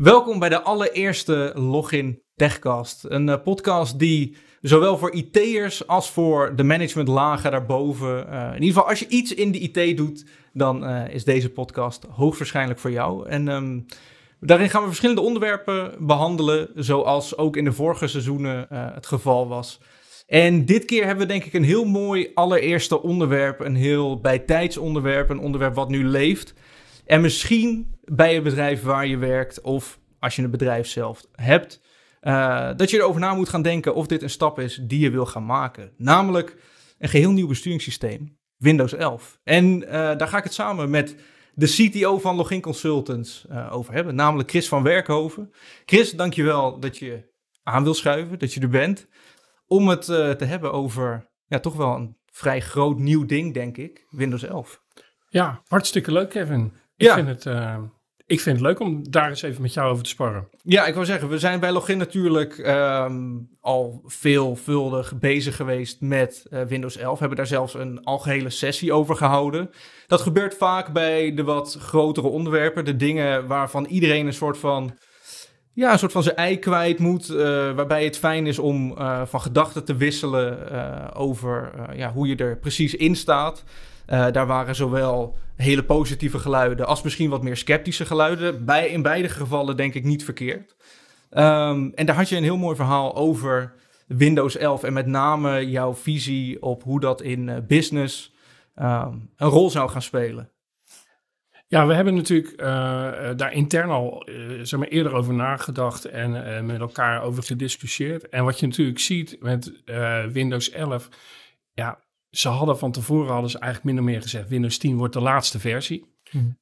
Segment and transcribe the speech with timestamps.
[0.00, 3.04] Welkom bij de allereerste Login Techcast.
[3.08, 8.26] Een uh, podcast die zowel voor IT'ers als voor de managementlagen daarboven.
[8.30, 11.50] Uh, in ieder geval, als je iets in de IT doet, dan uh, is deze
[11.50, 13.28] podcast hoogstwaarschijnlijk voor jou.
[13.28, 13.86] En um,
[14.40, 19.80] daarin gaan we verschillende onderwerpen behandelen, zoals ook in de vorige seizoenen het geval was.
[20.26, 24.76] En dit keer hebben we denk ik een heel mooi allereerste onderwerp, een heel bijtijds
[24.76, 26.54] onderwerp, een onderwerp wat nu leeft.
[27.10, 31.80] En misschien bij het bedrijf waar je werkt of als je een bedrijf zelf hebt,
[32.22, 35.10] uh, dat je erover na moet gaan denken of dit een stap is die je
[35.10, 35.92] wil gaan maken.
[35.96, 36.56] Namelijk
[36.98, 39.40] een geheel nieuw besturingssysteem, Windows 11.
[39.44, 41.16] En uh, daar ga ik het samen met
[41.54, 45.52] de CTO van Login Consultants uh, over hebben, namelijk Chris van Werkhoven.
[45.84, 47.28] Chris, dankjewel dat je
[47.62, 49.08] aan wil schuiven, dat je er bent,
[49.66, 54.06] om het te hebben over ja, toch wel een vrij groot nieuw ding, denk ik,
[54.10, 54.82] Windows 11.
[55.28, 56.72] Ja, hartstikke leuk, Kevin.
[56.96, 57.14] Ik ja.
[57.14, 57.44] vind het
[58.30, 60.48] ik vind het leuk om daar eens even met jou over te sparren.
[60.62, 66.46] Ja, ik wil zeggen, we zijn bij Login natuurlijk um, al veelvuldig bezig geweest met
[66.50, 67.12] uh, Windows 11.
[67.12, 69.70] We hebben daar zelfs een algehele sessie over gehouden.
[70.06, 72.84] Dat gebeurt vaak bij de wat grotere onderwerpen.
[72.84, 74.98] De dingen waarvan iedereen een soort van
[75.72, 77.28] ja, een soort van zijn ei kwijt moet.
[77.28, 77.36] Uh,
[77.72, 82.58] waarbij het fijn is om uh, van gedachten te wisselen over ja, hoe je er
[82.58, 83.64] precies in staat.
[84.10, 88.64] Daar waren zowel hele positieve geluiden als misschien wat meer sceptische geluiden.
[88.64, 90.76] Bij, in beide gevallen denk ik niet verkeerd.
[91.30, 93.74] Um, en daar had je een heel mooi verhaal over
[94.06, 98.34] Windows 11 en met name jouw visie op hoe dat in business
[98.76, 100.50] um, een rol zou gaan spelen.
[101.66, 102.66] Ja, we hebben natuurlijk uh,
[103.36, 108.28] daar intern al uh, zeg maar eerder over nagedacht en uh, met elkaar over gediscussieerd.
[108.28, 109.72] En wat je natuurlijk ziet met
[110.32, 111.08] Windows 11,
[111.72, 111.98] ja,
[112.30, 115.20] ze hadden van tevoren hadden ze eigenlijk min of meer gezegd: Windows 10 wordt de
[115.20, 116.08] laatste versie.
[116.30, 116.58] Mm.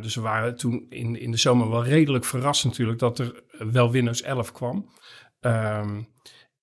[0.00, 3.90] dus we waren toen in, in de zomer wel redelijk verrast natuurlijk dat er wel
[3.90, 4.90] Windows 11 kwam.
[5.40, 6.08] Um,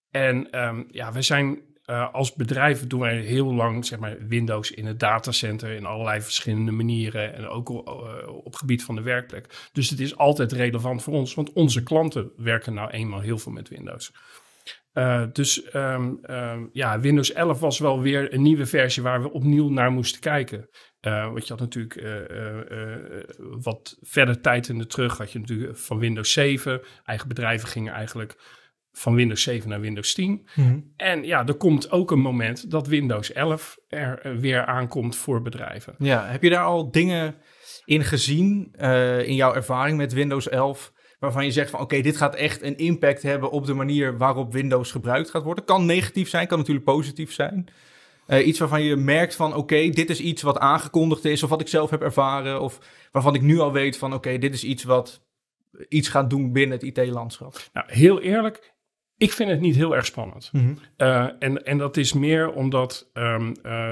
[0.09, 4.71] en um, ja, we zijn uh, als bedrijf doen wij heel lang zeg maar, Windows
[4.71, 7.77] in het datacenter in allerlei verschillende manieren en ook uh,
[8.27, 9.69] op het gebied van de werkplek.
[9.71, 13.51] Dus het is altijd relevant voor ons, want onze klanten werken nou eenmaal heel veel
[13.51, 14.11] met Windows.
[14.95, 19.31] Uh, dus um, um, ja, Windows 11 was wel weer een nieuwe versie waar we
[19.31, 20.69] opnieuw naar moesten kijken.
[21.01, 22.03] want je had natuurlijk
[23.38, 26.81] wat verder tijd in de terug, had je natuurlijk van Windows 7.
[27.03, 28.35] Eigen bedrijven gingen eigenlijk
[28.91, 30.47] van Windows 7 naar Windows 10.
[30.56, 30.94] Mm-hmm.
[30.95, 35.41] En ja, er komt ook een moment dat Windows 11 er eh, weer aankomt voor
[35.41, 35.95] bedrijven.
[35.97, 37.35] Ja, heb je daar al dingen
[37.85, 38.72] in gezien
[39.25, 40.94] in jouw ervaring met Windows 11?
[41.19, 44.17] Waarvan je zegt van oké, okay, dit gaat echt een impact hebben op de manier
[44.17, 45.65] waarop Windows gebruikt gaat worden.
[45.65, 47.67] Kan negatief zijn, kan natuurlijk positief zijn.
[48.27, 51.49] Uh, iets waarvan je merkt van oké, okay, dit is iets wat aangekondigd is, of
[51.49, 52.79] wat ik zelf heb ervaren, of
[53.11, 55.23] waarvan ik nu al weet van oké, okay, dit is iets wat
[55.89, 57.57] iets gaat doen binnen het IT-landschap.
[57.73, 58.73] Nou, heel eerlijk,
[59.17, 60.49] ik vind het niet heel erg spannend.
[60.51, 60.77] Mm -hmm.
[61.07, 63.89] uh, en, en dat is meer omdat um, uh,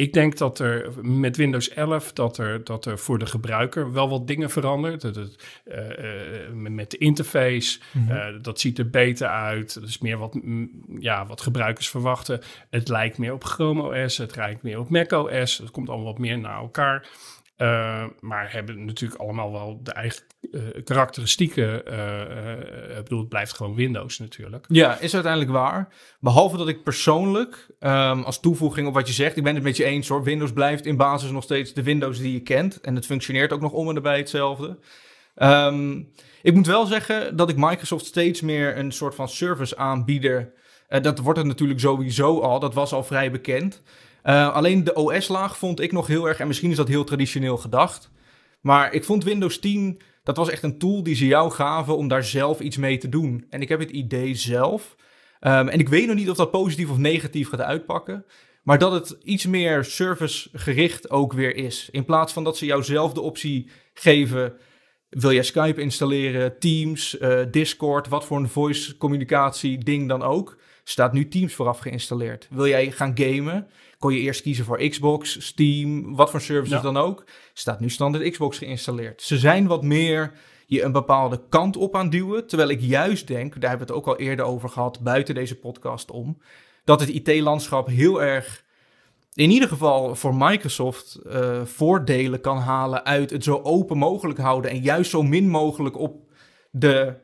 [0.00, 4.08] ik denk dat er met Windows 11 dat er, dat er voor de gebruiker wel
[4.08, 5.00] wat dingen verandert.
[5.00, 8.42] Dat het, uh, met de interface, mm -hmm.
[8.42, 9.74] dat ziet er beter uit.
[9.74, 10.38] Dat is meer wat,
[10.98, 12.40] ja, wat gebruikers verwachten.
[12.70, 15.58] Het lijkt meer op Chrome OS, het lijkt meer op Mac OS.
[15.58, 17.08] Het komt allemaal wat meer naar elkaar.
[17.60, 21.92] Uh, maar hebben natuurlijk allemaal wel de eigen uh, karakteristieken.
[21.92, 24.64] Uh, ik bedoel, het blijft gewoon Windows natuurlijk.
[24.68, 25.88] Ja, is uiteindelijk waar.
[26.20, 29.76] Behalve dat ik persoonlijk, um, als toevoeging op wat je zegt, ik ben het met
[29.76, 30.22] je eens hoor.
[30.22, 32.80] Windows blijft in basis nog steeds de Windows die je kent.
[32.80, 34.78] En het functioneert ook nog om en erbij hetzelfde.
[35.36, 40.52] Um, ik moet wel zeggen dat ik Microsoft steeds meer een soort van service aanbieder.
[40.88, 43.82] dat wordt het natuurlijk sowieso al, dat was al vrij bekend.
[44.24, 47.56] Uh, alleen de OS-laag vond ik nog heel erg, en misschien is dat heel traditioneel
[47.56, 48.10] gedacht.
[48.60, 52.08] Maar ik vond Windows 10, dat was echt een tool die ze jou gaven om
[52.08, 53.46] daar zelf iets mee te doen.
[53.50, 54.96] En ik heb het idee zelf.
[55.40, 58.24] Um, en ik weet nog niet of dat positief of negatief gaat uitpakken.
[58.62, 61.88] Maar dat het iets meer servicegericht ook weer is.
[61.90, 64.52] In plaats van dat ze jou zelf de optie geven.
[65.08, 70.59] Wil jij Skype installeren, Teams, uh, Discord, wat voor een voice communicatie ding dan ook.
[70.90, 72.46] Staat nu Teams vooraf geïnstalleerd.
[72.50, 73.68] Wil jij gaan gamen?
[73.98, 77.24] kon je eerst kiezen voor Xbox, Steam, wat voor services dan ook.
[77.52, 79.22] Staat nu standaard Xbox geïnstalleerd.
[79.22, 80.32] Ze zijn wat meer
[80.66, 82.46] je een bepaalde kant op aan duwen.
[82.46, 85.56] Terwijl ik juist denk, daar hebben we het ook al eerder over gehad, buiten deze
[85.56, 86.38] podcast om,
[86.84, 88.64] dat het IT-landschap heel erg,
[89.34, 94.70] in ieder geval voor Microsoft, uh, voordelen kan halen uit het zo open mogelijk houden
[94.70, 96.28] en juist zo min mogelijk op
[96.70, 97.14] de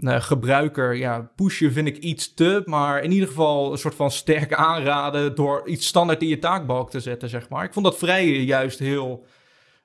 [0.00, 4.10] uh, gebruiker ja, pushen vind ik iets te, maar in ieder geval een soort van
[4.10, 7.64] sterk aanraden door iets standaard in je taakbalk te zetten, zeg maar.
[7.64, 9.24] Ik vond dat vrije juist heel,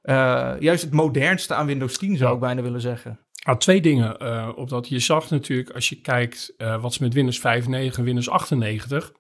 [0.04, 3.20] uh, juist het modernste aan Windows 10 zou ik bijna willen zeggen.
[3.46, 4.88] Nou, twee dingen uh, op dat.
[4.88, 9.12] Je zag natuurlijk, als je kijkt wat ze met Windows 95 en Windows 98,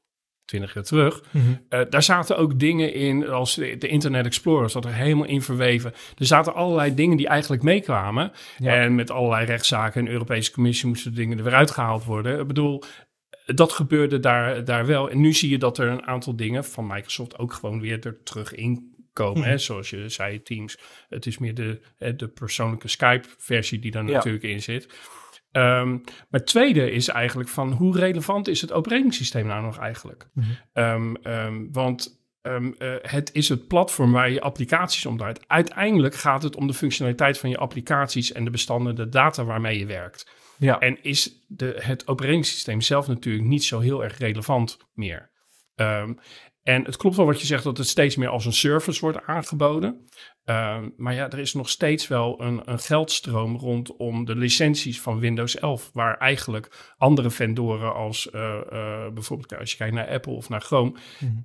[0.45, 1.79] 20 jaar terug, mm -hmm.
[1.79, 5.93] uh, daar zaten ook dingen in als de, Internet Explorer, zat er helemaal in verweven.
[6.17, 8.31] Er zaten allerlei dingen die eigenlijk meekwamen.
[8.57, 8.75] Ja.
[8.75, 12.39] En met allerlei rechtszaken en de Europese Commissie moesten dingen er weer uitgehaald worden.
[12.39, 12.83] Ik bedoel,
[13.45, 15.09] dat gebeurde daar, daar wel.
[15.09, 18.23] En nu zie je dat er een aantal dingen van Microsoft ook gewoon weer er
[18.23, 19.43] terug in komen.
[19.43, 19.57] Hè?
[19.57, 20.77] Zoals je zei, Teams.
[21.09, 21.79] Het is meer de,
[22.15, 24.11] de persoonlijke Skype-versie die daar ja.
[24.11, 24.87] natuurlijk in zit.
[25.57, 30.27] Um, maar het tweede is eigenlijk van hoe relevant is het operatingsysteem nou nog eigenlijk?
[30.33, 30.83] Mm -hmm.
[30.83, 35.47] um, um, want uh, het is het platform waar je applicaties om draait.
[35.47, 39.79] Uiteindelijk gaat het om de functionaliteit van je applicaties en de bestanden, de data waarmee
[39.79, 40.29] je werkt.
[40.57, 40.79] Ja.
[40.79, 45.31] En is de, het operatingsysteem zelf natuurlijk niet zo heel erg relevant meer.
[46.65, 49.25] En het klopt wel wat je zegt dat het steeds meer als een service wordt
[49.25, 50.07] aangeboden.
[50.45, 55.19] Uh, maar ja, er is nog steeds wel een, een, geldstroom rondom de licenties van
[55.19, 55.89] Windows 11.
[55.93, 58.41] Waar eigenlijk andere vendoren als uh,
[58.71, 60.89] uh, bijvoorbeeld als je kijkt naar Apple of naar Chrome.
[60.89, 61.43] Mm -hmm.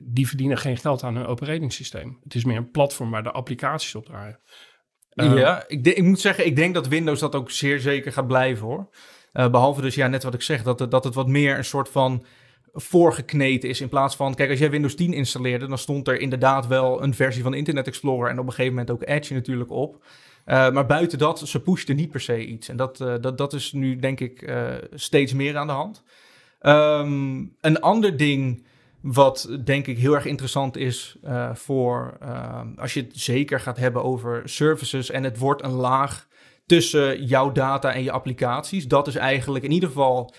[0.00, 2.18] die verdienen geen geld aan hun operatingsysteem.
[2.22, 4.40] Het is meer een platform waar de applicaties op draaien.
[5.14, 8.66] ja, ik, ik, moet zeggen, ik denk dat Windows dat ook zeer zeker gaat blijven
[8.66, 8.88] hoor.
[9.32, 12.24] behalve dus ja, net wat ik zeg, dat, dat het wat meer een soort van
[12.72, 13.80] voorgekneten is.
[13.80, 17.14] In plaats van, kijk, als jij Windows 10 installeerde, dan stond er inderdaad wel een
[17.14, 20.02] versie van Internet Explorer en op een gegeven moment ook Edge natuurlijk op.
[20.46, 22.68] Uh, maar buiten dat, ze pushten niet per se iets.
[22.68, 26.02] En dat, uh, dat, dat is nu denk ik uh, steeds meer aan de hand.
[26.62, 28.66] Um, een ander ding
[29.00, 31.16] wat denk ik heel erg interessant is
[31.52, 32.18] voor
[32.76, 36.28] als je het zeker gaat hebben over services en het wordt een laag
[36.66, 38.88] tussen jouw data en je applicaties.
[38.88, 40.34] Dat is eigenlijk in ieder geval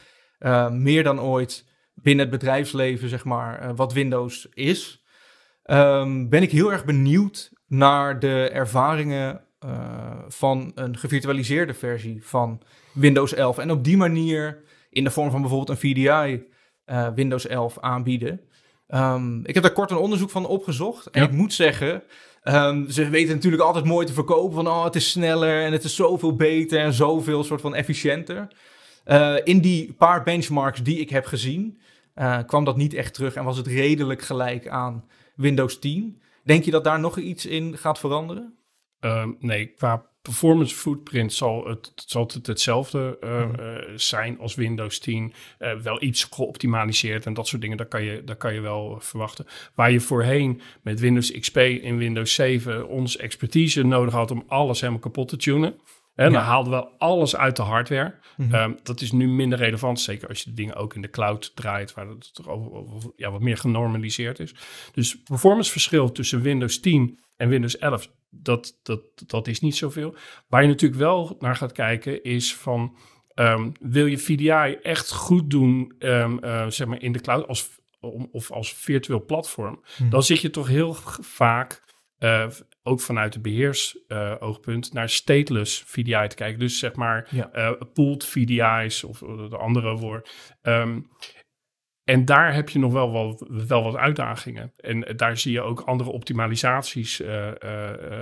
[0.69, 5.03] meer dan ooit binnen het bedrijfsleven, zeg maar, uh, wat Windows is.
[5.65, 12.61] Um, ben ik heel erg benieuwd naar de ervaringen uh, van een gevirtualiseerde versie van
[12.93, 13.57] Windows 11.
[13.57, 16.43] En op die manier, in de vorm van bijvoorbeeld een VDI,
[16.85, 18.41] uh, Windows 11 aanbieden.
[18.87, 21.09] Um, ik heb daar kort een onderzoek van opgezocht.
[21.09, 21.27] En ja.
[21.27, 22.03] ik moet zeggen,
[22.43, 24.67] um, ze weten natuurlijk altijd mooi te verkopen van...
[24.67, 28.47] oh, het is sneller en het is zoveel beter en zoveel soort van efficiënter.
[29.05, 31.79] Uh, in die paar benchmarks die ik heb gezien,
[32.15, 35.05] uh, kwam dat niet echt terug en was het redelijk gelijk aan
[35.35, 36.21] Windows 10.
[36.43, 38.55] Denk je dat daar nog iets in gaat veranderen?
[39.01, 43.55] Uh, nee, qua performance footprint zal het, zal het hetzelfde uh, mm.
[43.59, 45.33] uh, zijn als Windows 10.
[45.59, 48.97] Uh, wel iets geoptimaliseerd en dat soort dingen, dat kan, je, dat kan je wel
[48.99, 49.45] verwachten.
[49.75, 54.79] Waar je voorheen met Windows XP en Windows 7 ons expertise nodig had om alles
[54.79, 55.79] helemaal kapot te tunen.
[56.15, 56.31] En ja.
[56.31, 58.15] dan haalden we alles uit de hardware.
[58.37, 58.55] Mm -hmm.
[58.55, 61.55] um, dat is nu minder relevant, zeker als je de dingen ook in de cloud
[61.55, 64.55] draait, waar het toch over, over, ja, wat meer genormaliseerd is.
[64.91, 70.15] Dus performance verschil tussen Windows 10 en Windows 11, dat, dat, dat is niet zoveel.
[70.47, 72.97] Waar je natuurlijk wel naar gaat kijken is van,
[73.35, 77.69] um, wil je VDI echt goed doen, um, uh, zeg maar in de cloud als,
[78.31, 80.09] of als virtueel platform, mm -hmm.
[80.09, 81.83] dan zit je toch heel vaak
[82.19, 82.47] uh,
[82.83, 86.59] ook vanuit de beheersoogpunt uh, naar stateless VDI te kijken.
[86.59, 87.49] Dus zeg maar ja.
[87.53, 89.19] uh, pooled VDI's of
[89.49, 90.57] de andere woord.
[90.61, 91.09] Um,
[92.03, 94.71] en daar heb je nog wel, wel, wel wat uitdagingen.
[94.75, 97.51] En daar zie je ook andere optimalisaties uh,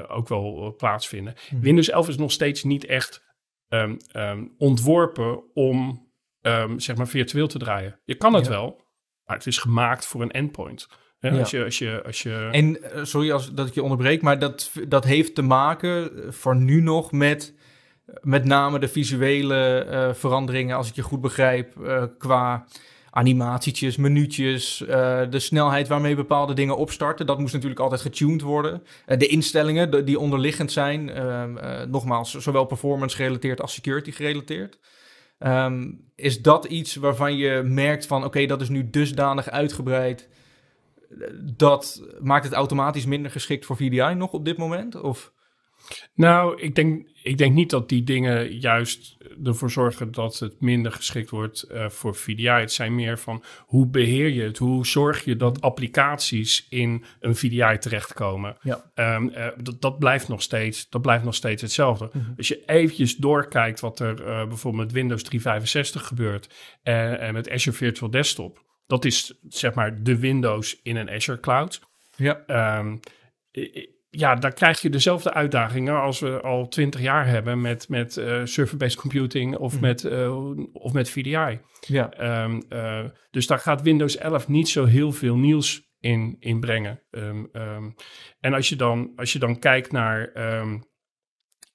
[0.08, 1.34] ook wel plaatsvinden.
[1.50, 1.62] Hmm.
[1.62, 3.24] Windows 11 is nog steeds niet echt
[3.68, 6.08] um, um, ontworpen om
[6.78, 8.00] zeg maar virtueel te draaien.
[8.04, 8.52] Je kan het ja.
[8.52, 8.82] wel,
[9.26, 10.88] maar het is gemaakt voor een endpoint.
[11.20, 11.40] Ja, ja.
[11.40, 12.50] Als je, als je, als je...
[12.52, 16.56] En uh, sorry als, dat ik je onderbreek, maar dat, dat heeft te maken voor
[16.56, 17.54] nu nog met
[18.22, 22.66] met name de visuele uh, veranderingen, als ik je goed begrijp, uh, qua
[23.12, 24.88] animatietjes, minuutjes, uh,
[25.30, 27.26] de snelheid waarmee bepaalde dingen opstarten.
[27.26, 28.84] Dat moest natuurlijk altijd getuned worden.
[29.08, 31.44] Uh, de instellingen de, die onderliggend zijn, uh,
[31.88, 34.80] nogmaals, zowel performance gerelateerd als security gerelateerd.
[35.40, 40.30] Um, is dat iets waarvan je merkt van, oké, okay, dat is nu dusdanig uitgebreid
[41.56, 45.02] dat maakt het automatisch minder geschikt voor VDI nog op dit moment?
[45.02, 45.34] Of?
[46.14, 50.92] Nou, ik denk, ik denk niet dat die dingen juist ervoor zorgen dat het minder
[50.92, 52.48] geschikt wordt uh, voor VDI.
[52.48, 54.58] Het zijn meer van hoe beheer je het?
[54.58, 58.58] Hoe zorg je dat applicaties in een VDI terechtkomen?
[58.62, 58.92] Ja.
[59.16, 62.10] Um, uh, dat, dat, blijft nog steeds, dat blijft nog steeds hetzelfde.
[62.14, 62.34] Mm -hmm.
[62.38, 66.50] Als je eventjes doorkijkt wat er uh, bijvoorbeeld met Windows 365 gebeurt
[66.84, 71.82] en met Azure Virtual Desktop dat is zeg maar de Windows in een Azure cloud.
[72.16, 72.44] Ja.
[72.78, 73.00] Um,
[74.10, 78.42] ja, daar krijg je dezelfde uitdagingen als we al twintig jaar hebben met, met uh,
[78.44, 79.82] server-based computing of, mm.
[79.82, 81.60] met, uh, of met VDI.
[81.80, 82.44] Ja.
[82.44, 87.02] Um, uh, dus daar gaat Windows 11 niet zo heel veel nieuws in, in brengen.
[87.12, 87.96] Um, um,
[88.40, 90.32] en als je, dan, als je dan kijkt naar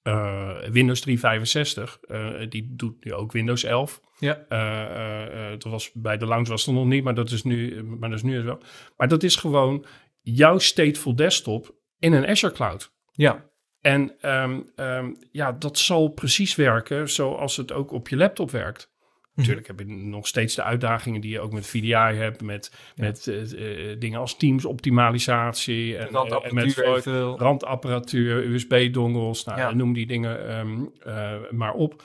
[0.08, 4.00] uh, Windows 365, uh, die doet nu ook Windows 11.
[4.18, 4.44] Ja.
[4.48, 8.08] Uh, dat was bij de launch was het nog niet, maar dat is nu, maar
[8.08, 8.58] dat is nu wel.
[8.96, 9.84] Maar dat is gewoon
[10.20, 12.92] jouw stateful desktop in een Azure cloud.
[13.12, 13.50] Ja.
[13.80, 18.93] En um, um, ja, dat zal precies werken zoals het ook op je laptop werkt.
[19.34, 23.04] Natuurlijk heb je nog steeds de uitdagingen die je ook met VDI hebt, met, ja.
[23.04, 27.38] met uh, dingen als Teams optimalisatie en, randapparatuur, en met eventueel.
[27.38, 29.72] randapparatuur, USB-dongels, nou, ja.
[29.72, 32.02] noem die dingen um, uh, maar op.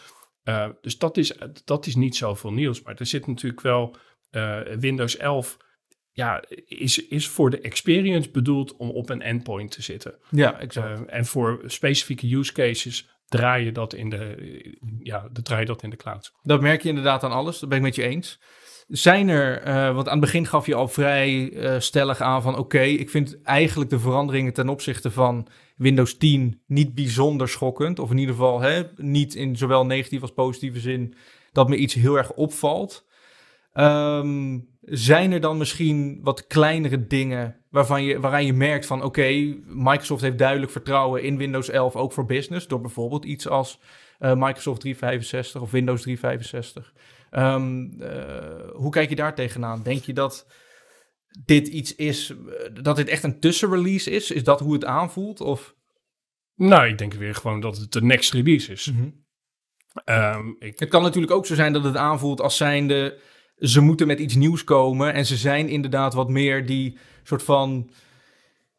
[0.81, 3.95] Dus dat is, dat is niet zoveel nieuws, maar er zit natuurlijk wel
[4.79, 5.57] Windows 11
[6.11, 10.15] ja, is, is voor de experience bedoeld om op een endpoint te zitten.
[10.29, 11.05] Ja, exact.
[11.05, 14.35] en voor specifieke use cases draai je dat in de,
[14.99, 16.33] ja, de, draai dat in de cloud.
[16.41, 18.39] Dat merk je inderdaad aan alles, dat ben ik met je eens.
[18.87, 22.57] Zijn er, uh, want aan het begin gaf je al vrij uh, stellig aan van
[22.57, 27.99] oké, ik vind eigenlijk de veranderingen ten opzichte van Windows 10 niet bijzonder schokkend.
[27.99, 31.15] Of in ieder geval hè, niet in zowel negatieve als positieve zin
[31.51, 33.07] dat me iets heel erg opvalt.
[33.73, 39.07] Um, zijn er dan misschien wat kleinere dingen waarvan je, waaraan je merkt van oké,
[39.07, 43.79] okay, Microsoft heeft duidelijk vertrouwen in Windows 11 ook voor business, door bijvoorbeeld iets als
[44.19, 46.93] uh, Microsoft 365 of Windows 365.
[47.31, 48.09] Um, uh,
[48.73, 49.83] hoe kijk je daar tegenaan?
[49.83, 50.47] Denk je dat
[51.45, 52.33] dit iets is,
[52.81, 54.31] dat dit echt een tussenrelease is?
[54.31, 55.41] Is dat hoe het aanvoelt?
[55.41, 55.75] Of?
[56.55, 58.91] Nou, ik denk weer gewoon dat het de next release is.
[58.91, 59.25] Mm -hmm.
[60.15, 60.79] um, ik...
[60.79, 63.19] Het kan natuurlijk ook zo zijn dat het aanvoelt als zijnde
[63.59, 65.13] ze moeten met iets nieuws komen.
[65.13, 66.97] En ze zijn inderdaad wat meer die
[67.29, 67.89] soort van.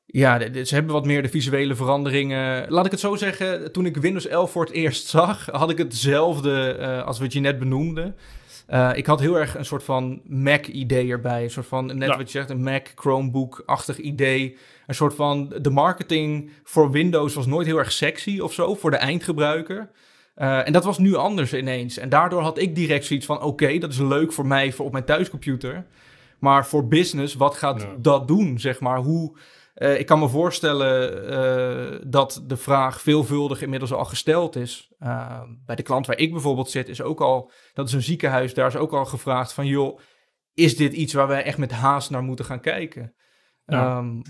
[0.07, 2.71] Ja, ze hebben wat meer de visuele veranderingen.
[2.71, 5.79] Laat ik het zo zeggen, toen ik Windows 11 voor het eerst zag, had ik
[5.79, 8.15] hetzelfde uh, als wat je net benoemde.
[8.69, 11.43] Uh, ik had heel erg een soort van Mac-idee erbij.
[11.43, 12.17] Een soort van, net ja.
[12.17, 14.57] wat je zegt, een Mac Chromebook-achtig idee.
[14.87, 18.91] Een soort van, de marketing voor Windows was nooit heel erg sexy of zo, voor
[18.91, 19.91] de eindgebruiker.
[20.37, 21.99] Uh, en dat was nu anders ineens.
[21.99, 24.87] En daardoor had ik direct zoiets van: oké, okay, dat is leuk voor mij voor
[24.87, 25.87] op mijn thuiscomputer.
[26.41, 27.95] Maar voor business, wat gaat ja.
[27.99, 28.59] dat doen?
[28.59, 29.39] Zeg maar, hoe.
[29.75, 34.93] Uh, ik kan me voorstellen uh, dat de vraag veelvuldig inmiddels al gesteld is.
[35.65, 37.51] bij de klant waar ik bijvoorbeeld zit, is ook al.
[37.73, 39.99] Dat is een ziekenhuis, daar is ook al gevraagd van: joh,
[40.55, 43.15] is dit iets waar wij echt met haast naar moeten gaan kijken?
[43.65, 43.99] Ja.
[43.99, 44.23] Um,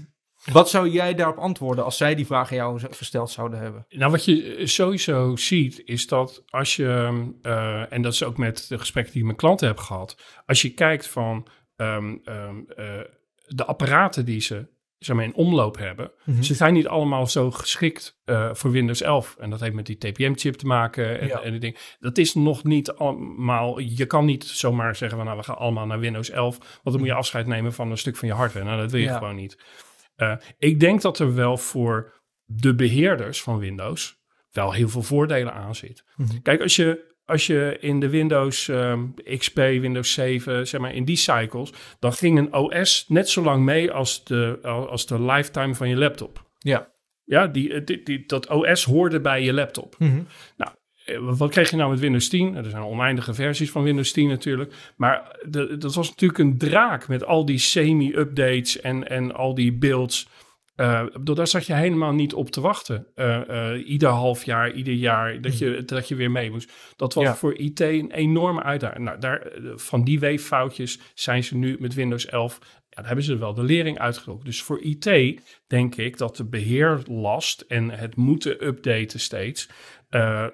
[0.45, 3.87] wat zou jij daarop antwoorden als zij die vraag aan jou gesteld zouden hebben?
[3.89, 8.69] Nou, wat je sowieso ziet, is dat als je, uh, en dat is ook met
[8.69, 11.47] de gesprekken die ik met klanten heb gehad, als je kijkt van
[11.81, 13.01] um, um, uh,
[13.47, 14.69] de apparaten die ze
[14.99, 16.43] zeg maar, in omloop hebben, mm -hmm.
[16.43, 19.37] ze zijn niet allemaal zo geschikt uh, voor Windows 11.
[19.39, 21.41] En dat heeft met die TPM-chip te maken en, ja.
[21.41, 21.77] en die ding.
[22.01, 25.87] Dat is nog niet allemaal, je kan niet zomaar zeggen van nou, we gaan allemaal
[25.87, 28.65] naar Windows 11, want dan moet je afscheid nemen van een stuk van je hardware.
[28.65, 29.19] Nou, dat wil je ja.
[29.19, 29.59] gewoon niet.
[30.17, 34.19] Uh, ik denk dat er wel voor de beheerders van Windows
[34.51, 36.05] wel heel veel voordelen aan zit.
[36.17, 36.43] Mm -hmm.
[36.43, 41.05] Kijk, als je, als je in de Windows um, XP, Windows 7, zeg maar in
[41.05, 45.75] die cycles, dan ging een OS net zo lang mee als de, als de lifetime
[45.75, 46.45] van je laptop.
[46.59, 46.93] Ja.
[47.25, 49.95] Ja, die, die, die dat OS hoorde bij je laptop.
[49.99, 50.27] Mm -hmm.
[50.57, 50.71] Nou,
[51.37, 52.55] wat kreeg je nou met Windows 10?
[52.55, 54.75] Er zijn oneindige versies van Windows 10 natuurlijk.
[54.97, 59.73] Maar de, dat was natuurlijk een draak met al die semi-updates en, en al die
[59.73, 60.29] builds.
[60.81, 63.07] Uh, daar zat je helemaal niet op te wachten.
[63.17, 66.73] Uh, uh, ieder half jaar, ieder jaar, dat je, dat je weer mee moest.
[66.97, 67.37] Dat was ja.
[67.37, 69.05] voor IT een enorme uitdaging.
[69.05, 72.59] Nou, daar, van die weeffoutjes zijn ze nu met Windows 11
[72.89, 74.45] ja, daar hebben ze wel de lering uitgetrokken.
[74.45, 79.69] Dus voor IT denk ik dat de beheerlast en het moeten updaten steeds,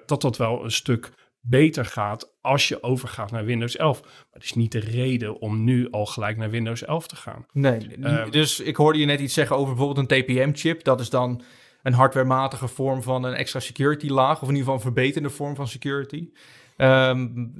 [0.05, 1.11] dat dat wel een stuk
[1.49, 4.01] beter gaat als je overgaat naar Windows 11.
[4.01, 7.45] Maar het is niet de reden om nu al gelijk naar Windows 11 te gaan.
[7.51, 10.83] Nee, uh, dus ik hoorde je net iets zeggen over bijvoorbeeld een TPM-chip.
[10.83, 11.41] Dat is dan
[11.83, 15.55] een hardwarematige vorm van een extra security laag, of in ieder geval een verbeterde vorm
[15.55, 16.29] van security.
[16.77, 17.53] Um,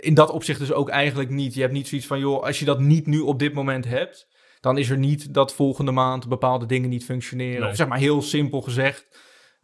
[0.00, 1.54] in dat opzicht dus ook eigenlijk niet.
[1.54, 4.28] Je hebt niet zoiets van, joh, als je dat niet nu op dit moment hebt,
[4.60, 7.60] dan is er niet dat volgende maand bepaalde dingen niet functioneren.
[7.60, 7.70] Nee.
[7.70, 9.06] Of zeg maar heel simpel gezegd.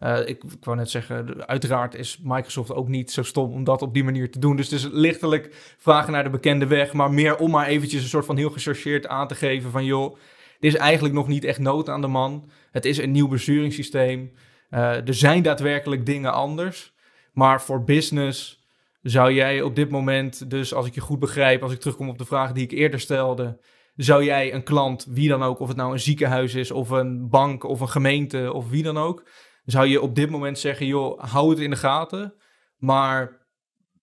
[0.00, 3.94] Uh, ik, wou net zeggen, uiteraard is Microsoft ook niet zo stom om dat op
[3.94, 4.56] die manier te doen.
[4.56, 8.08] Dus het is lichtelijk vragen naar de bekende weg, maar meer om maar eventjes een
[8.08, 10.16] soort van heel gechargeerd aan te geven van joh,
[10.60, 12.50] dit is eigenlijk nog niet echt nood aan de man.
[12.70, 14.32] Het is een nieuw besturingssysteem.
[14.70, 16.92] Uh, er zijn daadwerkelijk dingen anders.
[17.32, 18.66] Maar voor business
[19.02, 22.18] zou jij op dit moment, dus als ik je goed begrijp, als ik terugkom op
[22.18, 23.58] de vraag die ik eerder stelde,
[23.96, 27.28] zou jij een klant, wie dan ook, of het nou een ziekenhuis is, of een
[27.28, 29.24] bank, of een gemeente, of wie dan ook,
[29.72, 32.34] zou je op dit moment zeggen, joh, hou het in de gaten.
[32.76, 33.46] Maar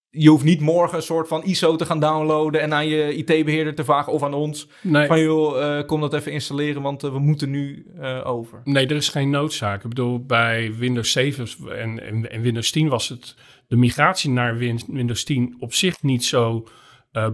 [0.10, 3.76] je hoeft niet morgen een soort van ISO te gaan downloaden en aan je IT-beheerder
[3.76, 4.70] te vragen of aan ons.
[4.82, 5.08] Nee.
[5.08, 8.62] Van joh, eh, kom dat even installeren, want eh, we moeten nu eh, over.
[8.64, 9.84] Nee, er is geen noodzaak.
[9.84, 11.48] Ik bedoel, bij Windows 7
[11.80, 13.36] en, en, en Windows 10 was het
[13.68, 16.68] de migratie naar Win- Windows 10 op zich niet zo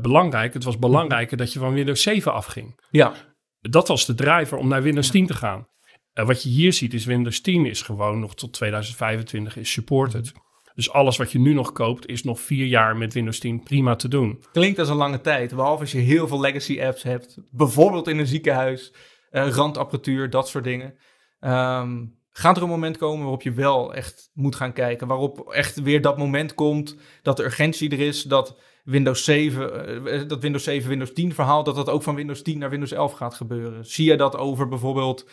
[0.01, 0.53] belangrijk.
[0.53, 2.79] Het was belangrijker dat je van Windows 7 afging.
[2.89, 3.13] Ja,
[3.59, 5.67] Dat was de driver om naar Windows 10 te gaan.
[6.13, 10.31] Eh, wat je hier ziet is Windows 10 is gewoon nog tot 2025 is supported.
[10.75, 13.95] Dus alles wat je nu nog koopt is nog vier jaar met Windows 10 prima
[13.95, 14.43] te doen.
[14.51, 15.55] klinkt als een lange tijd.
[15.55, 17.37] Behalve als je heel veel legacy apps hebt.
[17.51, 18.93] Bijvoorbeeld in een ziekenhuis,
[19.29, 20.95] eh, randapparatuur, dat soort dingen.
[21.39, 25.07] Ehm, gaat er een moment komen waarop je wel echt moet gaan kijken?
[25.07, 30.27] Waarop echt weer dat moment komt dat de urgentie er is, dat Windows 7, eh,
[30.27, 33.13] dat Windows 7, Windows 10 verhaal, dat dat ook van Windows 10 naar Windows 11
[33.13, 33.85] gaat gebeuren.
[33.85, 35.25] Zie je dat over bijvoorbeeld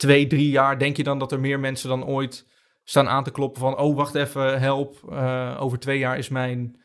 [0.00, 0.78] twee, drie jaar?
[0.78, 2.46] Denk je dan dat er meer mensen dan ooit
[2.84, 6.80] staan aan te kloppen van, oh wacht even, help, eh, over twee jaar is mijn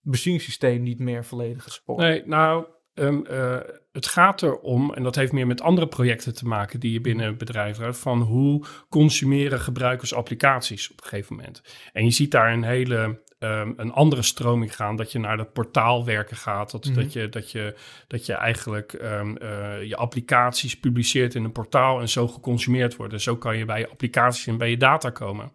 [0.00, 1.98] besturingssysteem niet meer volledig gesport.
[1.98, 3.58] Nee, nou, ehm, eh,
[3.92, 7.38] het gaat erom, en dat heeft meer met andere projecten te maken die je binnen
[7.38, 11.62] bedrijf hebt, van hoe consumeren gebruikers applicaties op een gegeven moment.
[11.92, 15.52] En je ziet daar een hele, ehm, een andere stroming gaan, dat je naar dat
[15.52, 16.94] portaalwerken gaat, dat, Mhm.
[16.94, 17.74] dat, je, dat, je,
[18.06, 23.20] dat je eigenlijk ehm, eh, je applicaties publiceert in een portaal en zo geconsumeerd worden.
[23.20, 25.52] Zo kan je bij je applicaties en bij je data komen.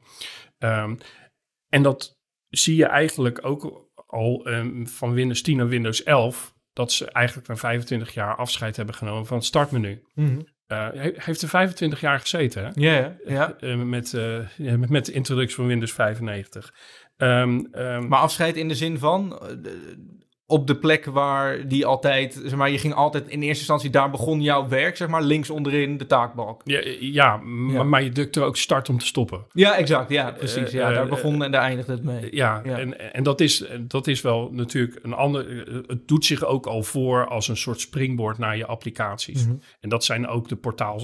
[0.58, 0.96] Ehm,
[1.70, 2.20] en dat
[2.50, 4.48] zie je eigenlijk ook al
[4.84, 9.26] van Windows 10 naar Windows 11, dat ze eigenlijk na 25 jaar afscheid hebben genomen
[9.26, 10.04] van het startmenu.
[10.14, 10.40] Mhm.
[10.72, 12.70] Eh, he- heeft er 25 jaar gezeten, hè?
[12.74, 13.54] Ja, ja.
[13.60, 16.74] Eh, met, eh, ja, met, met de introductie van Windows 95.
[17.18, 19.48] Ehm, ehm, Maar afscheid in de zin van eh,
[20.52, 24.10] op de plek waar die altijd, zeg maar, je ging altijd in eerste instantie, daar
[24.10, 26.62] begon jouw werk, zeg maar, links onderin de taakbalk.
[26.66, 27.84] ja, ja, m- Ja.
[27.84, 29.46] maar je drukt er ook start om te stoppen.
[29.52, 30.10] Ja, exact.
[30.10, 30.72] Ja, precies.
[30.72, 32.36] Ja, eh, daar eh, begon en daar eindigde het mee.
[32.36, 32.78] Ja, Ja.
[32.80, 35.68] En, en dat, is, dat is wel natuurlijk een ander.
[35.68, 39.46] eh, Het doet zich ook al voor als een soort springboard naar je applicaties.
[39.46, 39.56] Mhm.
[39.80, 41.00] En dat zijn ook de, portaal,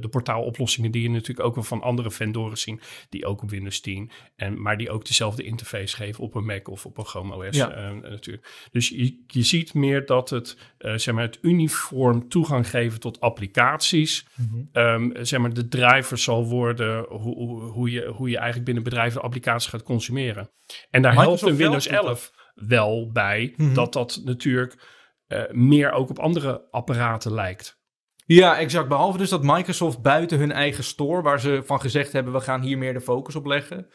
[0.00, 2.80] de portaaloplossingen die je natuurlijk ook wel van andere vendoren zien.
[3.08, 4.10] Die ook op Windows 10.
[4.36, 7.56] En, maar die ook dezelfde interface geven op een Mac of op een Chrome OS
[7.56, 7.70] Ja.
[7.70, 8.67] eh, natuurlijk.
[8.70, 13.20] Dus je, je ziet meer dat het, eh, zeg maar, het uniform toegang geven tot
[13.20, 14.26] applicaties.
[14.34, 14.62] Mhm.
[14.72, 18.84] ehm, zeg maar, de driver zal worden hoe, hoe, hoe je, hoe je eigenlijk binnen
[18.84, 20.50] bedrijven de applicaties gaat consumeren.
[20.90, 23.74] En daar helpt een Windows zelf doet 11 wel bij Mhm.
[23.74, 27.78] dat dat natuurlijk eh, meer ook op andere apparaten lijkt.
[28.26, 28.88] Ja, exact.
[28.88, 32.62] Behalve dus dat Microsoft buiten hun eigen store, waar ze van gezegd hebben, we gaan
[32.62, 33.86] hier meer de focus op leggen.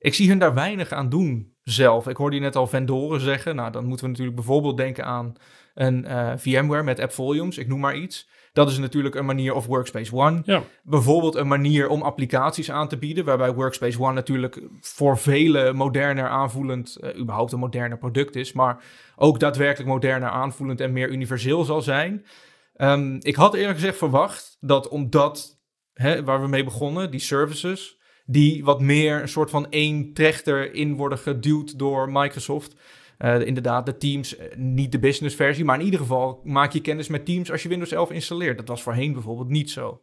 [0.00, 2.08] Ik zie hun daar weinig aan doen zelf.
[2.08, 3.56] Ik hoorde je net al vendoren zeggen.
[3.56, 5.34] Nou, dan moeten we natuurlijk bijvoorbeeld denken aan
[5.74, 7.58] een eh, VMware met App Volumes.
[7.58, 8.28] Ik noem maar iets.
[8.52, 10.42] Dat is natuurlijk een manier of Workspace ONE.
[10.44, 10.62] Ja.
[10.82, 16.28] Bijvoorbeeld een manier om applicaties aan te bieden, waarbij Workspace ONE natuurlijk voor velen moderner
[16.28, 18.82] aanvoelend, eh, überhaupt een moderner product is, maar
[19.16, 22.26] ook daadwerkelijk moderner aanvoelend en meer universeel zal zijn.
[22.74, 25.60] Ehm, ik had eerlijk gezegd verwacht dat omdat,
[25.92, 27.99] hè, waar we mee begonnen, die services,
[28.30, 32.74] die wat meer een soort van één trechter in worden geduwd door Microsoft.
[33.18, 36.80] Eh, inderdaad, de Teams, eh, niet de business versie, maar in ieder geval maak je
[36.80, 38.58] kennis met Teams als je Windows 11 installeert.
[38.58, 40.02] Dat was voorheen bijvoorbeeld niet zo.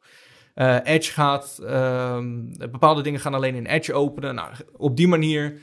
[0.54, 4.36] Eh, Edge gaat, ehm, bepaalde dingen gaan alleen in Edge openen.
[4.36, 5.60] Nou, op die manier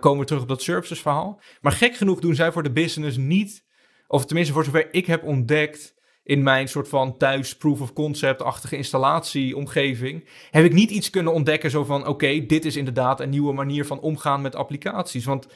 [0.00, 1.40] komen we terug op dat services verhaal.
[1.60, 3.64] Maar gek genoeg doen zij voor de business niet,
[4.06, 8.76] of tenminste voor zover ik heb ontdekt in mijn soort van thuis proof of concept-achtige
[8.76, 13.52] installatieomgeving, heb ik niet iets kunnen ontdekken zo van, oké, dit is inderdaad een nieuwe
[13.52, 15.24] manier van omgaan met applicaties.
[15.24, 15.46] Want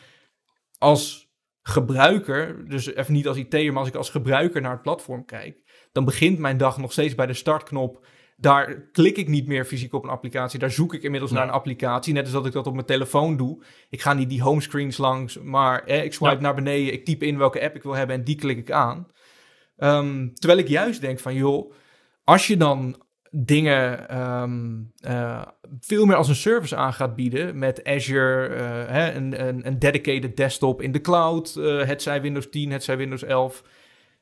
[0.78, 1.26] als
[1.62, 5.56] gebruiker, dus even niet als IT'er, maar als ik als gebruiker naar het platform kijk,
[5.92, 8.06] dan begint mijn dag nog steeds bij de startknop.
[8.36, 10.58] Daar klik ik niet meer fysiek op een applicatie.
[10.58, 11.36] Daar zoek ik inmiddels Ja.
[11.38, 12.12] naar een applicatie.
[12.12, 13.62] Net als dat ik dat op mijn telefoon doe.
[13.90, 16.40] Ik ga niet die homescreens langs, maar eh, ik swipe Ja.
[16.40, 16.92] naar beneden.
[16.92, 19.06] Ik typ in welke app ik wil hebben en die klik ik aan.
[19.78, 21.72] Ehm, terwijl ik juist denk van, joh,
[22.24, 25.42] als je dan dingen ehm, eh,
[25.80, 29.78] veel meer als een service aan gaat bieden met Azure, eh, hè, een, een, een
[29.78, 33.62] dedicated desktop in de cloud, eh het zij Windows 10, het zij Windows 11.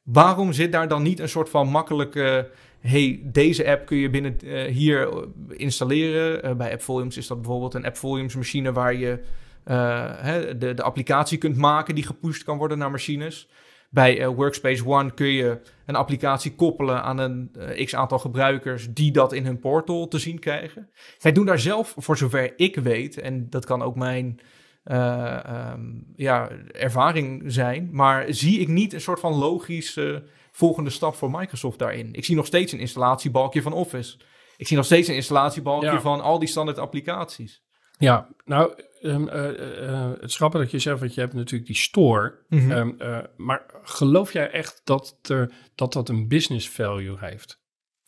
[0.02, 4.36] Waarom zit daar dan niet een soort van makkelijke, hey, deze app kun je binnen
[4.66, 6.56] hier installeren.
[6.56, 9.20] Bij App Volumes is dat bijvoorbeeld een App Volumes machine waar je
[9.64, 13.48] hè, de, de applicatie kunt maken die gepusht kan worden naar machines.
[13.96, 18.88] Bij eh, Workspace ONE kun je een applicatie koppelen aan een eh, x aantal gebruikers
[18.92, 20.90] die dat in hun portal te zien krijgen.
[21.18, 24.40] Zij doen daar zelf, voor zover ik weet, en dat kan ook mijn
[24.84, 25.80] eh, ehm,
[26.16, 31.78] ja, ervaring zijn, maar zie ik niet een soort van logische volgende stap voor Microsoft
[31.78, 32.14] daarin.
[32.14, 34.18] Ik zie nog steeds een installatiebalkje van Office.
[34.56, 36.00] Ik zie nog steeds een installatiebalkje Ja.
[36.00, 37.65] van al die standaard applicaties.
[37.98, 42.38] Ja, nou, um, het is grappig dat je zegt, want je hebt natuurlijk die store.
[42.48, 42.70] Mhm.
[42.70, 47.60] Ehm, eh, maar geloof jij echt dat, er, dat dat een business value heeft?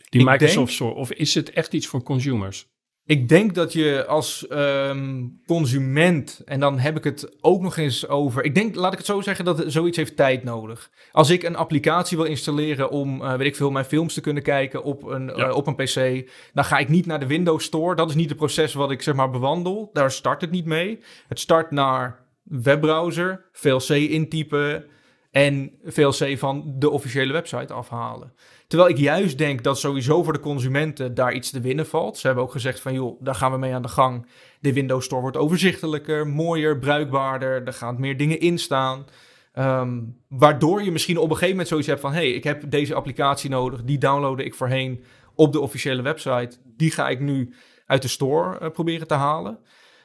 [0.08, 0.94] Die Ik Microsoft denk- Store?
[0.94, 2.68] Of is het echt iets voor consumers?
[3.08, 8.08] Ik denk dat je als ehm, consument, en dan heb ik het ook nog eens
[8.08, 8.44] over.
[8.44, 10.90] Ik denk, laat ik het zo zeggen, dat zoiets heeft tijd nodig.
[11.12, 14.42] Als ik een applicatie wil installeren om, eh, weet ik veel, mijn films te kunnen
[14.42, 15.48] kijken op een, Ja.
[15.48, 17.94] eh, op een PC, dan ga ik niet naar de Windows Store.
[17.94, 19.90] Dat is niet het proces wat ik zeg maar bewandel.
[19.92, 20.98] Daar start het niet mee.
[21.28, 24.84] Het start naar webbrowser, VLC intypen
[25.30, 28.32] en VLC van de officiële website afhalen.
[28.68, 32.18] Terwijl ik juist denk dat sowieso voor de consumenten daar iets te winnen valt.
[32.18, 34.26] Ze hebben ook gezegd van joh, daar gaan we mee aan de gang.
[34.60, 37.66] De Windows Store wordt overzichtelijker, mooier, bruikbaarder.
[37.66, 39.06] Er gaan meer dingen in staan.
[39.52, 42.12] Ehm, waardoor je misschien op een gegeven moment zoiets hebt van...
[42.12, 43.84] hey, ik heb deze applicatie nodig.
[43.84, 45.04] Die downloadde ik voorheen
[45.34, 46.56] op de officiële website.
[46.64, 47.54] Die ga ik nu
[47.86, 49.58] uit de store eh, proberen te halen.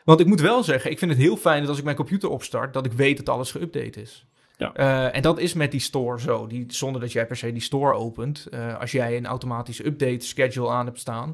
[0.04, 2.30] Want ik moet wel zeggen, ik vind het heel fijn dat als ik mijn computer
[2.30, 2.74] opstart...
[2.74, 4.28] dat ik weet dat alles geüpdate is.
[4.64, 4.74] Ja.
[4.74, 6.48] Eh, en dat is met die store zo.
[6.48, 8.48] Die, zonder dat jij per se die store opent.
[8.48, 11.34] Eh, als jij een automatische update schedule aan hebt staan...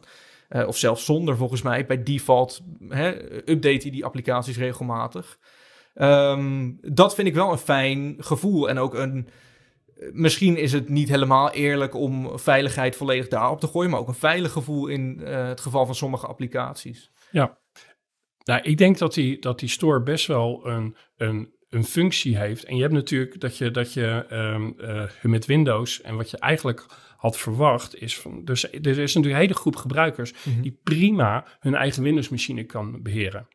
[0.49, 3.09] eh, of zelfs zonder volgens mij, bij default hè,
[3.49, 5.39] update je die applicaties regelmatig.
[5.93, 8.69] Ehm, dat vind ik wel een fijn gevoel.
[8.69, 9.27] En ook een.
[10.11, 14.13] Misschien is het niet helemaal eerlijk om veiligheid volledig daarop te gooien, maar ook een
[14.13, 17.11] veilig gevoel in het geval van sommige applicaties.
[18.43, 22.63] Nou, ik denk dat die, dat die store best wel een, een, een functie heeft.
[22.63, 26.85] En je hebt natuurlijk dat je, dat je eh, met Windows en wat je eigenlijk
[27.17, 28.45] had verwacht is van.
[28.45, 33.47] Dus er is natuurlijk een hele groep gebruikers die prima hun eigen Windows-machine kan beheren.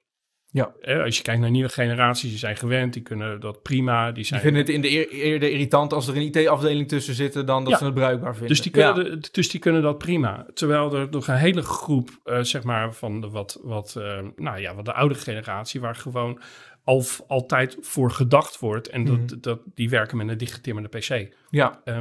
[0.50, 0.74] Ja.
[0.80, 4.04] Eh, als je kijkt naar nieuwe generaties, die zijn gewend, die kunnen dat prima.
[4.04, 7.14] Die Die zijn, vinden het in de eer- eerder irritant als er een IT-afdeling tussen
[7.14, 7.78] zit dan dat Ja.
[7.78, 8.48] ze het bruikbaar vinden.
[8.48, 9.10] dus, die kunnen Ja.
[9.16, 10.46] de- dus die kunnen dat prima.
[10.54, 13.94] Terwijl er nog een hele groep, eh, zeg maar, van de wat, wat,
[14.36, 16.40] nou ja, wat de oude generatie, waar gewoon
[16.84, 18.88] al, altijd voor gedacht wordt.
[18.88, 19.40] En dat, Mhm.
[19.40, 21.34] dat, die werken met een dichtgetimmerde PC.
[21.50, 21.80] ja.
[21.84, 21.96] Eh,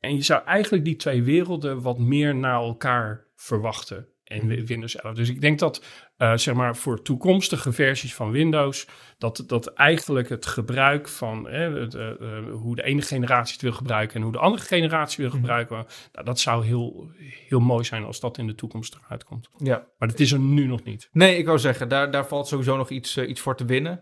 [0.00, 4.08] en je zou eigenlijk die twee werelden wat meer naar elkaar verwachten.
[4.26, 4.64] En.
[4.66, 5.14] Windows 11.
[5.14, 5.84] Dus ik denk dat,
[6.16, 8.86] eh, zeg maar, voor toekomstige versies van Windows,
[9.18, 12.08] dat, dat eigenlijk het gebruik van eh, het, eh,
[12.52, 15.36] hoe de ene generatie het wil gebruiken en hoe de andere generatie wil Mhm.
[15.36, 17.10] gebruiken, nou, dat zou heel,
[17.48, 19.48] heel mooi zijn als dat in de toekomst eruit komt.
[19.58, 19.86] ja.
[19.98, 21.08] Maar dat is er nu nog niet.
[21.12, 24.00] Nee, ik wou zeggen, daar, daar valt sowieso nog iets, eh, iets voor te winnen.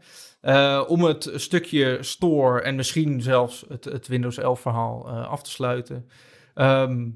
[0.86, 6.08] Om het stukje store en misschien zelfs het, het Windows 11 verhaal af te sluiten.
[6.54, 7.08] Ehm,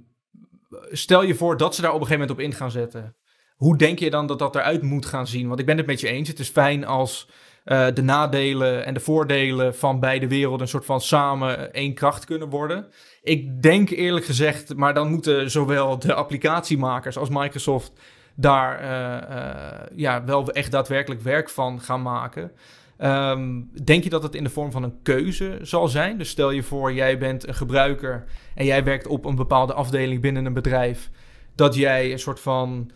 [0.90, 3.16] stel je voor dat ze daar op een gegeven moment op in gaan zetten.
[3.56, 5.48] Hoe denk je dan dat dat eruit moet gaan zien?
[5.48, 6.28] Want ik ben het met je eens.
[6.28, 7.28] Het is fijn als
[7.64, 12.24] eh, de nadelen en de voordelen van beide werelden een soort van samen één kracht
[12.24, 12.86] kunnen worden.
[13.22, 17.92] Ik denk eerlijk gezegd, maar dan moeten zowel de applicatiemakers als Microsoft
[18.36, 22.52] daar eh, eh, ja, wel echt daadwerkelijk werk van gaan maken.
[22.98, 26.18] Ehm, denk je dat het in de vorm van een keuze zal zijn?
[26.18, 30.20] Dus stel je voor, jij bent een gebruiker en jij werkt op een bepaalde afdeling
[30.20, 31.10] binnen een bedrijf.
[31.54, 32.90] Dat jij een soort van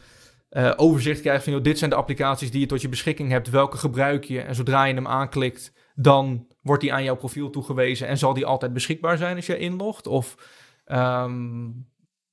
[0.48, 3.50] eh, overzicht krijgt van, joh, dit zijn de applicaties die je tot je beschikking hebt.
[3.50, 4.40] Welke gebruik je?
[4.40, 8.46] En zodra je hem aanklikt, dan wordt die aan jouw profiel toegewezen en zal die
[8.46, 10.06] altijd beschikbaar zijn als je inlogt?
[10.06, 10.36] Of
[10.84, 11.70] ehm,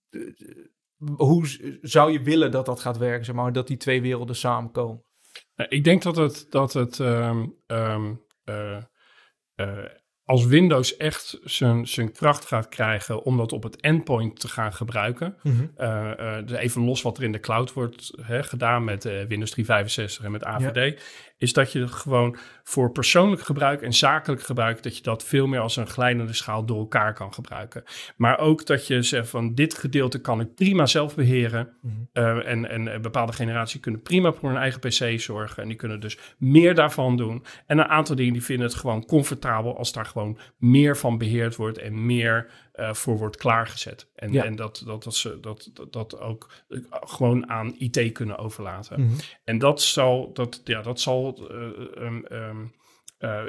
[0.10, 0.20] eh,
[1.16, 1.48] hoe
[1.82, 5.04] zou je willen dat dat gaat werken, zeg maar, dat die twee werelden samenkomen?
[5.60, 7.46] Nou, ik denk dat het, dat het ehm,
[8.44, 8.78] eh,
[9.56, 9.86] eh,
[10.30, 14.74] als Windows echt zijn, zijn kracht gaat krijgen om dat op het endpoint te gaan
[14.74, 15.36] gebruiken.
[16.46, 20.26] dus even los wat er in de cloud wordt hè, gedaan met eh, Windows 365
[20.26, 21.02] en met AVD,
[21.38, 25.60] is dat je gewoon voor persoonlijk gebruik en zakelijk gebruik, dat je dat veel meer
[25.60, 27.84] als een glijdende schaal door elkaar kan gebruiken.
[28.16, 31.70] Maar ook dat je zegt van dit gedeelte kan ik prima zelf beheren.
[32.14, 35.62] Eh, en, en bepaalde generaties kunnen prima voor hun eigen PC zorgen.
[35.64, 37.46] En die kunnen dus meer daarvan doen.
[37.66, 40.19] En een aantal dingen die vinden het gewoon comfortabel als daar gewoon
[40.58, 44.10] meer van beheerd wordt en meer eh, voor wordt klaargezet.
[44.16, 44.44] En, Ja.
[44.44, 49.02] en dat, dat, dat ze dat, dat, dat ook eh, gewoon aan IT kunnen overlaten.
[49.02, 49.14] Mhm.
[49.44, 52.18] En dat zal, dat, ja, dat zal eh,
[53.20, 53.46] eh,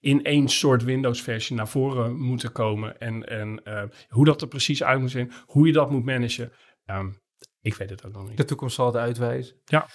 [0.00, 2.98] in één soort Windows-versie naar voren moeten komen.
[3.00, 6.52] En, en eh, hoe dat er precies uit moet zien, hoe je dat moet managen,
[6.84, 7.10] ehm,
[7.60, 8.36] ik weet het ook nog niet.
[8.36, 9.56] De toekomst zal het uitwijzen.
[9.64, 9.88] Ja.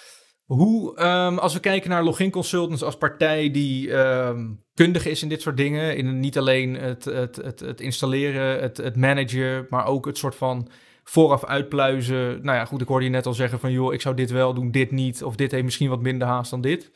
[0.44, 5.28] Hoe, ehm, als we kijken naar Login Consultants als partij die ehm, kundig is in
[5.28, 10.06] dit soort dingen, in niet alleen het, het, het, installeren, het, het managen, maar ook
[10.06, 10.68] het soort van
[11.04, 12.38] vooraf uitpluizen.
[12.42, 14.54] Nou ja, goed, ik hoorde je net al zeggen van, joh, ik zou dit wel
[14.54, 16.90] doen, dit niet, of dit heeft misschien wat minder haast dan dit.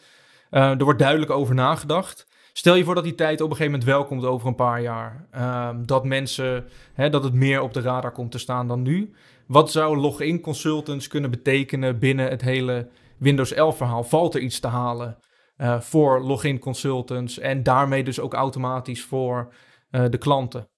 [0.51, 2.27] Eh, er wordt duidelijk over nagedacht.
[2.53, 4.83] Stel je voor dat die tijd op een gegeven moment wel komt over een paar
[4.83, 5.27] jaar.
[5.31, 9.13] Ehm, dat mensen, hè, dat het meer op de radar komt te staan dan nu.
[9.47, 14.61] Wat zou login consultants kunnen betekenen binnen het hele Windows 11 verhaal valt er iets
[14.61, 15.19] te halen
[15.59, 19.55] uh, voor login consultants en daarmee dus ook automatisch voor
[19.91, 20.69] uh, de klanten.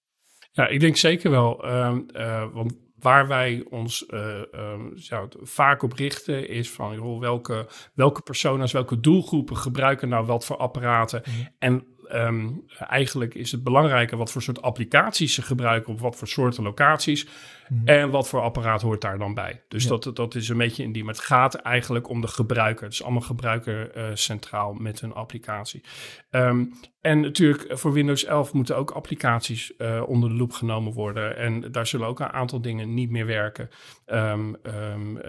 [0.52, 1.66] Ja, ik denk zeker wel.
[1.72, 4.92] Um, uh, want waar wij ons um,
[5.40, 10.56] vaak op richten is van joh, welke, welke persona's, welke doelgroepen gebruiken nou wat voor
[10.56, 11.22] apparaten.
[11.24, 11.48] -hmm.
[11.58, 16.28] En um, eigenlijk is het belangrijker wat voor soort applicaties ze gebruiken op wat voor
[16.28, 17.26] soorten locaties.
[17.70, 17.86] Mm.
[17.88, 19.62] En wat voor apparaat hoort daar dan bij.
[19.68, 19.88] Dus ja.
[19.88, 21.04] dat, dat is een beetje in die.
[21.04, 22.84] Maar het gaat eigenlijk om de gebruiker.
[22.84, 25.82] Het is allemaal gebruiker uh, centraal met hun applicatie.
[26.30, 31.36] Um, en natuurlijk voor Windows 11 moeten ook applicaties uh, onder de loep genomen worden.
[31.36, 33.70] En daar zullen ook een aantal dingen niet meer werken.
[34.06, 35.22] Um, um, uh,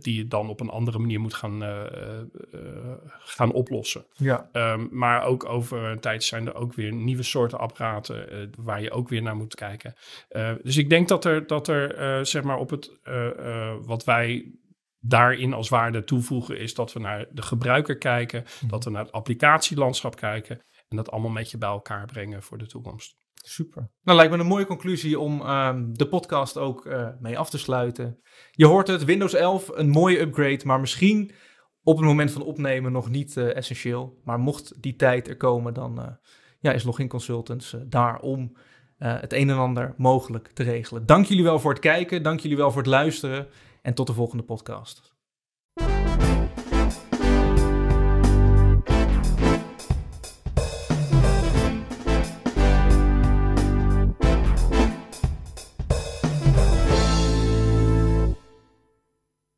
[0.00, 1.62] die je dan op een andere manier moet gaan,
[3.18, 4.04] gaan oplossen.
[4.16, 4.48] Ja.
[4.90, 9.08] Maar ook over een tijd zijn er ook weer nieuwe soorten apparaten waar je ook
[9.08, 9.94] weer naar moet kijken.
[10.62, 11.77] dus ik denk dat er, dat er
[12.26, 13.00] zeg maar op het
[13.86, 14.58] wat wij
[15.00, 18.68] daarin als waarde toevoegen is dat we naar de gebruiker kijken, mm.
[18.68, 22.58] dat we naar het applicatielandschap kijken en dat allemaal met je bij elkaar brengen voor
[22.58, 23.16] de toekomst.
[23.34, 23.90] Super.
[24.02, 27.58] Nou, lijkt me een mooie conclusie om um, de podcast ook uh, mee af te
[27.58, 28.20] sluiten.
[28.50, 31.32] Je hoort het, Windows 11, een mooie upgrade, maar misschien
[31.82, 34.20] op het moment van opnemen nog niet uh, essentieel.
[34.24, 36.18] Maar mocht die tijd er komen, dan
[36.60, 38.56] ja, is Login Consultants daar om
[38.98, 41.06] het een en ander mogelijk te regelen.
[41.06, 43.46] Dank jullie wel voor het kijken, dank jullie wel voor het luisteren
[43.82, 45.17] en tot de volgende podcast.